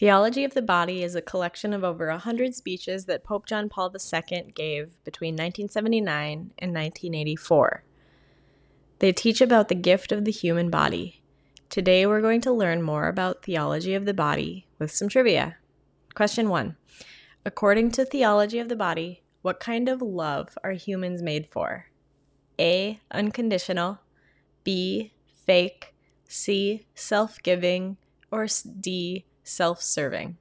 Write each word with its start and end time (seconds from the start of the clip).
Theology 0.00 0.44
of 0.44 0.54
the 0.54 0.62
Body 0.62 1.02
is 1.02 1.14
a 1.14 1.20
collection 1.20 1.74
of 1.74 1.84
over 1.84 2.08
100 2.08 2.54
speeches 2.54 3.04
that 3.04 3.22
Pope 3.22 3.44
John 3.44 3.68
Paul 3.68 3.94
II 3.94 4.50
gave 4.54 5.04
between 5.04 5.34
1979 5.34 6.54
and 6.58 6.72
1984. 6.72 7.84
They 9.00 9.12
teach 9.12 9.42
about 9.42 9.68
the 9.68 9.74
gift 9.74 10.10
of 10.10 10.24
the 10.24 10.30
human 10.32 10.70
body. 10.70 11.20
Today 11.68 12.06
we're 12.06 12.22
going 12.22 12.40
to 12.40 12.50
learn 12.50 12.80
more 12.80 13.08
about 13.08 13.44
theology 13.44 13.92
of 13.92 14.06
the 14.06 14.14
body 14.14 14.66
with 14.78 14.90
some 14.90 15.10
trivia. 15.10 15.58
Question 16.14 16.48
1. 16.48 16.76
According 17.44 17.90
to 17.90 18.06
theology 18.06 18.58
of 18.58 18.70
the 18.70 18.76
body, 18.76 19.22
what 19.42 19.60
kind 19.60 19.86
of 19.86 20.00
love 20.00 20.56
are 20.64 20.72
humans 20.72 21.20
made 21.20 21.46
for? 21.46 21.88
A. 22.58 23.00
Unconditional. 23.10 23.98
B. 24.64 25.12
Fake. 25.44 25.94
C. 26.26 26.86
Self 26.94 27.42
giving. 27.42 27.98
Or 28.32 28.46
D. 28.80 29.26
Self 29.50 29.82
serving. 29.82 30.36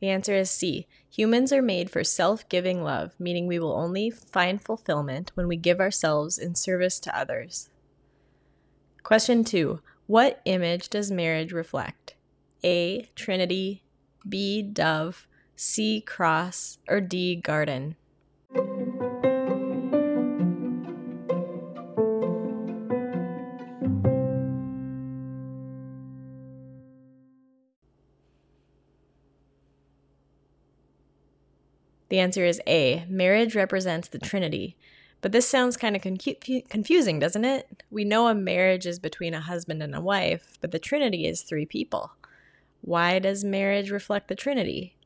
The 0.00 0.08
answer 0.08 0.34
is 0.34 0.50
C. 0.50 0.86
Humans 1.10 1.52
are 1.52 1.60
made 1.60 1.90
for 1.90 2.02
self 2.02 2.48
giving 2.48 2.82
love, 2.82 3.12
meaning 3.18 3.46
we 3.46 3.58
will 3.58 3.74
only 3.74 4.08
find 4.08 4.64
fulfillment 4.64 5.30
when 5.34 5.46
we 5.46 5.56
give 5.56 5.78
ourselves 5.78 6.38
in 6.38 6.54
service 6.54 6.98
to 7.00 7.14
others. 7.14 7.68
Question 9.02 9.44
2. 9.44 9.80
What 10.06 10.40
image 10.46 10.88
does 10.88 11.10
marriage 11.10 11.52
reflect? 11.52 12.14
A. 12.64 13.10
Trinity, 13.14 13.82
B. 14.26 14.62
Dove, 14.62 15.28
C. 15.64 16.00
Cross, 16.00 16.78
or 16.88 17.00
D. 17.00 17.36
Garden? 17.36 17.94
The 32.08 32.18
answer 32.18 32.44
is 32.44 32.60
A. 32.66 33.06
Marriage 33.08 33.54
represents 33.54 34.08
the 34.08 34.18
Trinity. 34.18 34.76
But 35.20 35.30
this 35.30 35.48
sounds 35.48 35.76
kind 35.76 35.94
of 35.94 36.02
confu- 36.02 36.62
confusing, 36.68 37.20
doesn't 37.20 37.44
it? 37.44 37.84
We 37.88 38.04
know 38.04 38.26
a 38.26 38.34
marriage 38.34 38.84
is 38.84 38.98
between 38.98 39.32
a 39.32 39.40
husband 39.40 39.80
and 39.80 39.94
a 39.94 40.00
wife, 40.00 40.58
but 40.60 40.72
the 40.72 40.80
Trinity 40.80 41.24
is 41.24 41.42
three 41.42 41.66
people. 41.66 42.10
Why 42.80 43.20
does 43.20 43.44
marriage 43.44 43.92
reflect 43.92 44.26
the 44.26 44.34
Trinity? 44.34 44.96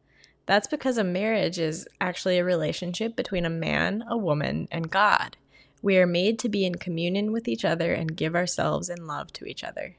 That's 0.46 0.68
because 0.68 0.96
a 0.96 1.04
marriage 1.04 1.58
is 1.58 1.88
actually 2.00 2.38
a 2.38 2.44
relationship 2.44 3.16
between 3.16 3.44
a 3.44 3.50
man, 3.50 4.04
a 4.08 4.16
woman, 4.16 4.68
and 4.70 4.90
God. 4.90 5.36
We 5.82 5.98
are 5.98 6.06
made 6.06 6.38
to 6.40 6.48
be 6.48 6.64
in 6.64 6.76
communion 6.76 7.32
with 7.32 7.48
each 7.48 7.64
other 7.64 7.92
and 7.92 8.16
give 8.16 8.34
ourselves 8.34 8.88
in 8.88 9.06
love 9.06 9.32
to 9.34 9.44
each 9.44 9.62
other. 9.64 9.96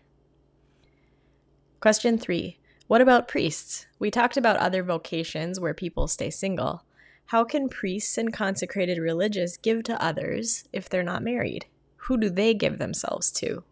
Question 1.79 2.17
three 2.17 2.57
What 2.87 3.01
about 3.01 3.27
priests? 3.27 3.87
We 3.99 4.09
talked 4.09 4.37
about 4.37 4.57
other 4.57 4.83
vocations 4.83 5.59
where 5.59 5.73
people 5.73 6.07
stay 6.07 6.29
single. 6.29 6.83
How 7.27 7.43
can 7.43 7.67
priests 7.67 8.17
and 8.17 8.31
consecrated 8.31 8.99
religious 8.99 9.57
give 9.57 9.83
to 9.83 10.01
others 10.01 10.63
if 10.71 10.87
they're 10.87 11.03
not 11.03 11.21
married? 11.21 11.65
Who 12.07 12.17
do 12.17 12.29
they 12.29 12.53
give 12.53 12.77
themselves 12.77 13.31
to? 13.33 13.63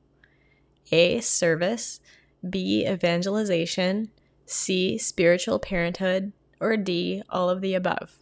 A. 0.91 1.21
Service. 1.21 2.01
B. 2.47 2.85
Evangelization. 2.85 4.11
C. 4.45 4.97
Spiritual 4.97 5.57
parenthood. 5.59 6.33
Or 6.59 6.77
D. 6.77 7.21
All 7.29 7.49
of 7.49 7.61
the 7.61 7.73
above. 7.73 8.17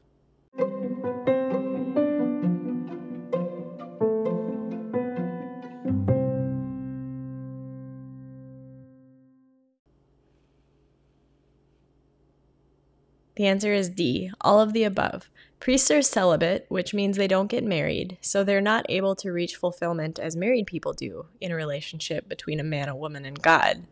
The 13.36 13.48
answer 13.48 13.74
is 13.74 13.90
D, 13.90 14.32
all 14.42 14.62
of 14.62 14.74
the 14.74 14.84
above. 14.84 15.30
Priests 15.60 15.90
are 15.90 16.02
celibate, 16.02 16.66
which 16.70 16.94
means 16.94 17.18
they 17.18 17.28
don't 17.28 17.50
get 17.50 17.64
married, 17.64 18.18
so 18.22 18.44
they're 18.44 18.62
not 18.62 18.86
able 18.90 19.16
to 19.16 19.32
reach 19.32 19.56
fulfillment 19.56 20.20
as 20.20 20.36
married 20.36 20.68
people 20.68 20.94
do 20.94 21.26
in 21.42 21.52
a 21.52 21.56
relationship 21.56 22.30
between 22.30 22.60
a 22.60 22.64
man, 22.64 22.90
a 22.90 22.96
woman, 22.96 23.26
and 23.26 23.42
God. 23.42 23.84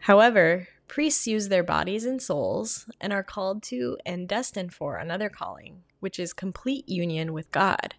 However, 0.00 0.68
priests 0.88 1.26
use 1.26 1.48
their 1.48 1.62
bodies 1.62 2.04
and 2.04 2.20
souls 2.20 2.86
and 3.00 3.12
are 3.12 3.22
called 3.22 3.62
to 3.64 3.96
and 4.04 4.28
destined 4.28 4.74
for 4.74 4.96
another 4.96 5.28
calling, 5.28 5.82
which 6.00 6.18
is 6.18 6.32
complete 6.32 6.88
union 6.88 7.32
with 7.32 7.50
God. 7.50 7.94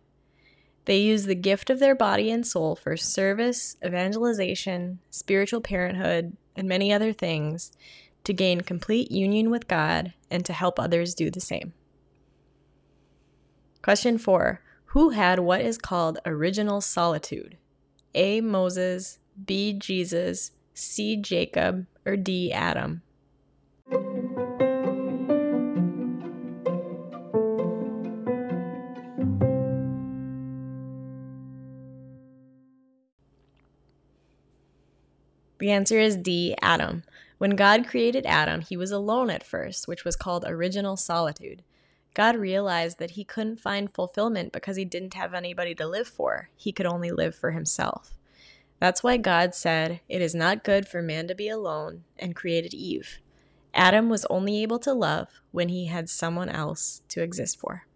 They 0.85 0.97
use 0.97 1.25
the 1.25 1.35
gift 1.35 1.69
of 1.69 1.79
their 1.79 1.95
body 1.95 2.29
and 2.29 2.45
soul 2.45 2.75
for 2.75 2.95
service, 2.95 3.75
evangelization, 3.83 4.99
spiritual 5.09 5.61
parenthood, 5.61 6.37
and 6.55 6.67
many 6.67 6.93
other 6.93 7.11
things 7.11 7.71
to 8.23 8.33
gain 8.33 8.61
complete 8.61 9.11
union 9.11 9.49
with 9.49 9.67
God 9.67 10.13
and 10.29 10.45
to 10.45 10.53
help 10.53 10.79
others 10.79 11.15
do 11.15 11.31
the 11.31 11.39
same. 11.39 11.73
Question 13.81 14.17
four 14.17 14.61
Who 14.87 15.09
had 15.09 15.39
what 15.39 15.61
is 15.61 15.77
called 15.77 16.19
original 16.25 16.81
solitude? 16.81 17.57
A. 18.13 18.41
Moses, 18.41 19.19
B. 19.45 19.73
Jesus, 19.73 20.51
C. 20.73 21.17
Jacob, 21.17 21.85
or 22.05 22.15
D. 22.15 22.51
Adam? 22.51 23.01
The 35.57 35.71
answer 35.71 35.99
is 35.99 36.15
D. 36.15 36.55
Adam. 36.61 37.03
When 37.37 37.55
God 37.55 37.87
created 37.87 38.25
Adam, 38.25 38.61
he 38.61 38.77
was 38.77 38.91
alone 38.91 39.29
at 39.29 39.43
first, 39.43 39.87
which 39.87 40.05
was 40.05 40.15
called 40.15 40.45
original 40.47 40.95
solitude. 40.95 41.63
God 42.13 42.35
realized 42.37 42.99
that 42.99 43.11
he 43.11 43.23
couldn't 43.23 43.59
find 43.59 43.91
fulfillment 43.91 44.51
because 44.53 44.77
he 44.77 44.85
didn't 44.85 45.15
have 45.15 45.33
anybody 45.33 45.73
to 45.75 45.87
live 45.87 46.07
for. 46.07 46.49
He 46.55 46.71
could 46.71 46.85
only 46.85 47.11
live 47.11 47.35
for 47.35 47.51
himself. 47.51 48.13
That's 48.79 49.03
why 49.03 49.17
God 49.17 49.55
said, 49.55 50.01
It 50.09 50.21
is 50.21 50.35
not 50.35 50.63
good 50.63 50.87
for 50.87 51.01
man 51.01 51.27
to 51.27 51.35
be 51.35 51.47
alone, 51.47 52.03
and 52.19 52.35
created 52.35 52.73
Eve. 52.73 53.19
Adam 53.73 54.09
was 54.09 54.25
only 54.29 54.61
able 54.61 54.79
to 54.79 54.93
love 54.93 55.41
when 55.51 55.69
he 55.69 55.85
had 55.85 56.09
someone 56.09 56.49
else 56.49 57.01
to 57.09 57.21
exist 57.21 57.59
for. 57.59 57.87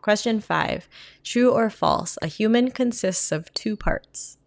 Question 0.00 0.40
5 0.40 0.88
True 1.22 1.50
or 1.50 1.70
false? 1.70 2.18
A 2.20 2.26
human 2.26 2.70
consists 2.70 3.32
of 3.32 3.52
two 3.54 3.76
parts. 3.76 4.38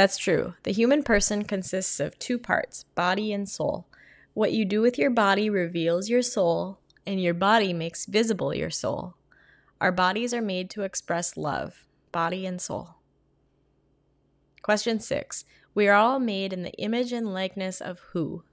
That's 0.00 0.16
true. 0.16 0.54
The 0.62 0.72
human 0.72 1.02
person 1.02 1.44
consists 1.44 2.00
of 2.00 2.18
two 2.18 2.38
parts 2.38 2.84
body 2.94 3.34
and 3.34 3.46
soul. 3.46 3.86
What 4.32 4.54
you 4.54 4.64
do 4.64 4.80
with 4.80 4.96
your 4.96 5.10
body 5.10 5.50
reveals 5.50 6.08
your 6.08 6.22
soul, 6.22 6.78
and 7.06 7.22
your 7.22 7.34
body 7.34 7.74
makes 7.74 8.06
visible 8.06 8.54
your 8.54 8.70
soul. 8.70 9.12
Our 9.78 9.92
bodies 9.92 10.32
are 10.32 10.40
made 10.40 10.70
to 10.70 10.84
express 10.84 11.36
love, 11.36 11.84
body 12.12 12.46
and 12.46 12.62
soul. 12.62 12.94
Question 14.62 15.00
six 15.00 15.44
We 15.74 15.86
are 15.86 15.96
all 15.96 16.18
made 16.18 16.54
in 16.54 16.62
the 16.62 16.72
image 16.78 17.12
and 17.12 17.34
likeness 17.34 17.82
of 17.82 17.98
who? 18.14 18.44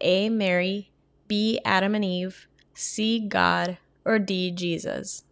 A. 0.00 0.30
Mary, 0.30 0.92
B. 1.28 1.60
Adam 1.62 1.94
and 1.94 2.06
Eve, 2.06 2.48
C. 2.72 3.20
God, 3.20 3.76
or 4.02 4.18
D. 4.18 4.50
Jesus? 4.50 5.24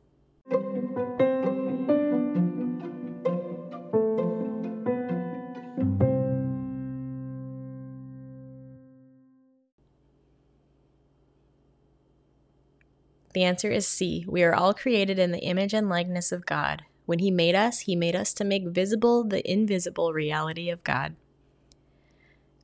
The 13.34 13.44
answer 13.44 13.70
is 13.70 13.86
C. 13.86 14.24
We 14.28 14.42
are 14.44 14.54
all 14.54 14.72
created 14.72 15.18
in 15.18 15.32
the 15.32 15.40
image 15.40 15.74
and 15.74 15.88
likeness 15.88 16.32
of 16.32 16.46
God. 16.46 16.82
When 17.04 17.18
He 17.18 17.30
made 17.30 17.54
us, 17.54 17.80
He 17.80 17.96
made 17.96 18.16
us 18.16 18.32
to 18.34 18.44
make 18.44 18.68
visible 18.68 19.24
the 19.24 19.48
invisible 19.50 20.12
reality 20.12 20.70
of 20.70 20.84
God. 20.84 21.16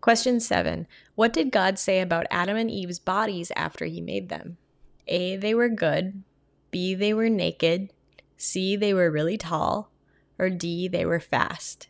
Question 0.01 0.41
7. 0.41 0.87
What 1.15 1.33
did 1.33 1.53
God 1.53 1.79
say 1.79 2.01
about 2.01 2.27
Adam 2.31 2.57
and 2.57 2.71
Eve's 2.71 2.99
bodies 2.99 3.53
after 3.55 3.85
He 3.85 4.01
made 4.01 4.31
them? 4.31 4.57
A. 5.09 5.37
They 5.37 5.55
were 5.55 5.69
good. 5.69 6.23
B. 6.71 6.95
They 6.95 7.13
were 7.13 7.29
naked. 7.29 7.93
C. 8.39 8.77
They 8.77 8.95
were 8.95 9.11
really 9.11 9.37
tall. 9.37 9.91
Or 10.39 10.49
D. 10.49 10.89
They 10.89 11.05
were 11.05 11.21
fast. 11.21 11.89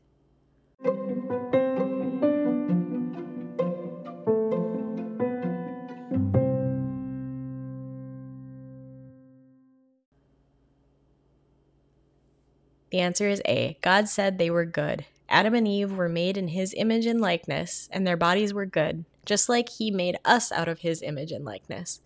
Answer 13.00 13.28
is 13.28 13.42
A. 13.46 13.78
God 13.80 14.08
said 14.08 14.38
they 14.38 14.50
were 14.50 14.64
good. 14.64 15.06
Adam 15.28 15.54
and 15.54 15.66
Eve 15.66 15.92
were 15.92 16.08
made 16.08 16.36
in 16.36 16.48
his 16.48 16.74
image 16.76 17.06
and 17.06 17.20
likeness, 17.20 17.88
and 17.92 18.06
their 18.06 18.16
bodies 18.16 18.52
were 18.52 18.66
good, 18.66 19.04
just 19.24 19.48
like 19.48 19.68
he 19.68 19.90
made 19.90 20.18
us 20.24 20.50
out 20.50 20.68
of 20.68 20.80
his 20.80 21.02
image 21.02 21.32
and 21.32 21.44
likeness. 21.44 22.00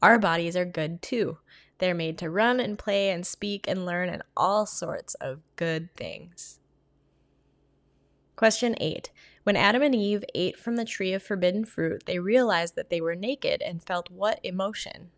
Our 0.00 0.18
bodies 0.18 0.56
are 0.56 0.64
good 0.64 1.02
too. 1.02 1.38
They're 1.78 1.94
made 1.94 2.18
to 2.18 2.30
run 2.30 2.60
and 2.60 2.78
play 2.78 3.10
and 3.10 3.26
speak 3.26 3.66
and 3.68 3.84
learn 3.84 4.08
and 4.08 4.22
all 4.36 4.64
sorts 4.64 5.14
of 5.14 5.40
good 5.56 5.94
things. 5.94 6.58
Question 8.36 8.74
8. 8.80 9.10
When 9.44 9.56
Adam 9.56 9.82
and 9.82 9.94
Eve 9.94 10.24
ate 10.34 10.58
from 10.58 10.76
the 10.76 10.84
tree 10.84 11.12
of 11.12 11.22
forbidden 11.22 11.64
fruit, 11.64 12.04
they 12.06 12.18
realized 12.18 12.76
that 12.76 12.88
they 12.88 13.00
were 13.00 13.14
naked 13.14 13.60
and 13.60 13.82
felt 13.82 14.10
what 14.10 14.40
emotion? 14.42 15.10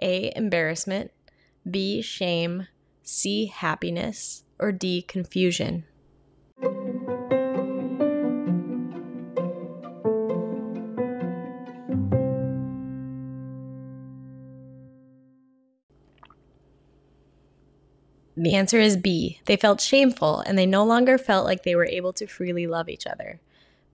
A. 0.00 0.32
Embarrassment. 0.34 1.10
B. 1.70 2.00
Shame. 2.00 2.68
C. 3.08 3.46
Happiness. 3.46 4.42
Or 4.58 4.72
D. 4.72 5.00
Confusion. 5.00 5.84
The 18.36 18.54
answer 18.54 18.80
is 18.80 18.96
B. 18.96 19.40
They 19.44 19.54
felt 19.54 19.80
shameful 19.80 20.40
and 20.40 20.58
they 20.58 20.66
no 20.66 20.84
longer 20.84 21.16
felt 21.16 21.46
like 21.46 21.62
they 21.62 21.76
were 21.76 21.86
able 21.86 22.12
to 22.14 22.26
freely 22.26 22.66
love 22.66 22.88
each 22.88 23.06
other. 23.06 23.40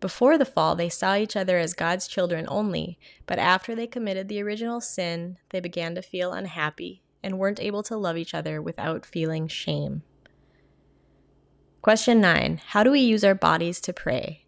Before 0.01 0.39
the 0.39 0.47
fall, 0.47 0.75
they 0.75 0.89
saw 0.89 1.17
each 1.17 1.37
other 1.37 1.59
as 1.59 1.75
God's 1.75 2.09
children 2.09 2.47
only, 2.49 2.99
but 3.27 3.39
after 3.39 3.75
they 3.75 3.87
committed 3.87 4.29
the 4.29 4.43
original 4.43 4.81
sin, 4.81 5.37
they 5.51 5.61
began 5.61 5.95
to 5.97 6.03
feel 6.03 6.33
unhappy 6.33 7.02
and 7.23 7.39
weren't 7.39 7.61
able 7.61 7.83
to 7.85 7.97
love 7.97 8.17
each 8.17 8.35
other 8.35 8.61
without 8.61 9.07
feeling 9.07 9.49
shame. 9.49 10.03
Question 11.81 12.21
9 12.21 12.61
How 12.69 12.83
do 12.83 12.91
we 12.91 13.01
use 13.01 13.25
our 13.25 13.35
bodies 13.35 13.81
to 13.83 13.93
pray? 13.93 14.45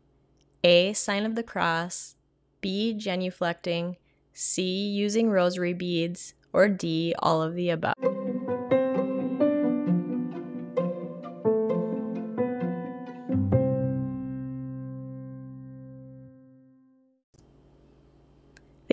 A. 0.63 0.93
Sign 0.93 1.25
of 1.27 1.35
the 1.35 1.43
cross, 1.43 2.15
B. 2.61 2.95
Genuflecting, 2.97 3.97
C. 4.33 4.63
Using 4.89 5.31
rosary 5.31 5.75
beads, 5.75 6.35
or 6.53 6.69
D. 6.69 7.15
All 7.19 7.43
of 7.43 7.55
the 7.55 7.71
above. 7.71 7.95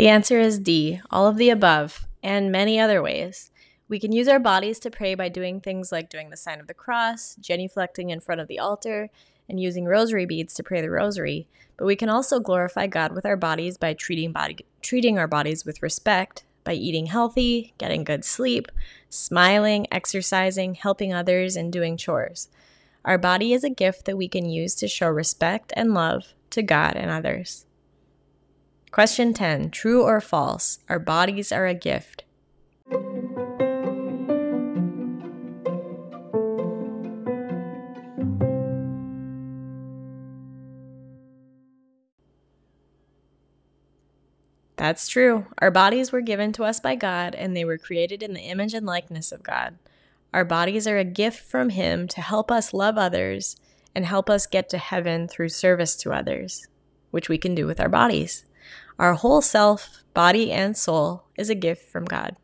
The 0.02 0.08
answer 0.08 0.40
is 0.40 0.58
D, 0.58 1.00
all 1.12 1.28
of 1.28 1.38
the 1.38 1.52
above, 1.52 2.08
and 2.24 2.52
many 2.52 2.80
other 2.80 3.04
ways. 3.04 3.52
We 3.92 4.00
can 4.00 4.14
use 4.14 4.30
our 4.30 4.40
bodies 4.40 4.80
to 4.80 4.90
pray 4.90 5.16
by 5.16 5.28
doing 5.28 5.60
things 5.60 5.92
like 5.92 6.10
doing 6.10 6.30
the 6.30 6.38
sign 6.38 6.62
of 6.62 6.68
the 6.68 6.74
cross, 6.74 7.36
genuflecting 7.42 8.10
in 8.10 8.22
front 8.22 8.40
of 8.40 8.48
the 8.48 8.58
altar, 8.58 9.10
and 9.50 9.60
using 9.60 9.84
rosary 9.84 10.26
beads 10.26 10.54
to 10.54 10.64
pray 10.64 10.80
the 10.80 10.90
rosary. 10.90 11.50
But 11.76 11.88
we 11.88 11.98
can 11.98 12.08
also 12.08 12.40
glorify 12.40 12.88
God 12.88 13.12
with 13.12 13.26
our 13.26 13.36
bodies 13.36 13.76
by 13.76 13.94
treating, 13.94 14.32
body, 14.32 14.66
treating 14.82 15.20
our 15.20 15.28
bodies 15.28 15.66
with 15.66 15.84
respect, 15.84 16.46
by 16.64 16.72
eating 16.72 17.08
healthy, 17.08 17.74
getting 17.78 18.06
good 18.06 18.24
sleep, 18.24 18.72
smiling, 19.10 19.88
exercising, 19.92 20.76
helping 20.76 21.14
others, 21.14 21.58
and 21.58 21.74
doing 21.74 21.98
chores. 21.98 22.48
Our 23.04 23.18
body 23.18 23.52
is 23.52 23.66
a 23.66 23.70
gift 23.70 24.06
that 24.06 24.16
we 24.16 24.30
can 24.30 24.48
use 24.48 24.74
to 24.76 24.88
show 24.88 25.10
respect 25.10 25.74
and 25.76 25.94
love 25.94 26.34
to 26.52 26.64
God 26.64 26.96
and 26.96 27.12
others. 27.12 27.66
Question 28.92 29.34
10 29.34 29.70
True 29.70 30.04
or 30.04 30.22
false? 30.22 30.80
Our 30.88 31.00
bodies 31.00 31.52
are 31.52 31.68
a 31.68 31.74
gift. 31.74 32.24
That's 44.82 45.08
true. 45.08 45.46
Our 45.60 45.70
bodies 45.70 46.12
were 46.12 46.22
given 46.22 46.52
to 46.54 46.64
us 46.64 46.80
by 46.80 46.96
God, 46.96 47.36
and 47.36 47.56
they 47.56 47.64
were 47.64 47.78
created 47.78 48.24
in 48.24 48.34
the 48.34 48.42
image 48.42 48.74
and 48.74 48.84
likeness 48.84 49.32
of 49.32 49.44
God. 49.44 49.78
Our 50.34 50.44
bodies 50.44 50.88
are 50.88 50.98
a 50.98 51.04
gift 51.04 51.46
from 51.46 51.70
Him 51.70 52.08
to 52.08 52.20
help 52.20 52.50
us 52.50 52.74
love 52.74 52.98
others 52.98 53.58
and 53.94 54.08
help 54.08 54.28
us 54.28 54.48
get 54.48 54.70
to 54.70 54.80
heaven 54.80 55.28
through 55.28 55.50
service 55.50 55.96
to 55.98 56.12
others, 56.12 56.66
which 57.12 57.30
we 57.30 57.38
can 57.38 57.54
do 57.54 57.68
with 57.68 57.80
our 57.80 57.90
bodies. 57.90 58.44
Our 58.98 59.14
whole 59.14 59.44
self, 59.44 60.04
body, 60.16 60.52
and 60.52 60.76
soul 60.76 61.26
is 61.38 61.52
a 61.52 61.54
gift 61.54 61.88
from 61.92 62.06
God. 62.06 62.36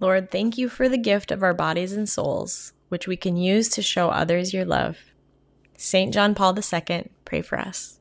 Lord, 0.00 0.30
thank 0.30 0.56
you 0.56 0.70
for 0.70 0.88
the 0.88 0.96
gift 0.96 1.30
of 1.30 1.42
our 1.42 1.52
bodies 1.52 1.92
and 1.92 2.08
souls, 2.08 2.72
which 2.88 3.06
we 3.06 3.18
can 3.18 3.36
use 3.36 3.68
to 3.68 3.82
show 3.82 4.08
others 4.08 4.54
your 4.54 4.64
love. 4.64 4.96
St. 5.76 6.14
John 6.14 6.34
Paul 6.34 6.58
II, 6.58 7.10
pray 7.26 7.42
for 7.42 7.58
us. 7.58 7.96